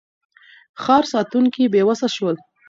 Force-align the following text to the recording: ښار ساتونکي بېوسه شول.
ښار 0.81 1.03
ساتونکي 1.13 1.63
بېوسه 1.73 2.07
شول. 2.15 2.35